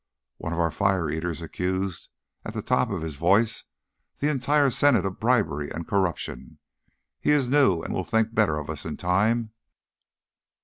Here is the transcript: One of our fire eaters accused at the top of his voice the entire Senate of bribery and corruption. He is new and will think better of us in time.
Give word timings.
One 0.37 0.51
of 0.51 0.57
our 0.57 0.71
fire 0.71 1.11
eaters 1.11 1.43
accused 1.43 2.09
at 2.43 2.55
the 2.55 2.63
top 2.63 2.89
of 2.89 3.03
his 3.03 3.17
voice 3.17 3.65
the 4.17 4.31
entire 4.31 4.71
Senate 4.71 5.05
of 5.05 5.19
bribery 5.19 5.69
and 5.69 5.87
corruption. 5.87 6.57
He 7.19 7.29
is 7.29 7.47
new 7.47 7.83
and 7.83 7.93
will 7.93 8.03
think 8.03 8.33
better 8.33 8.57
of 8.57 8.67
us 8.67 8.83
in 8.83 8.97
time. 8.97 9.51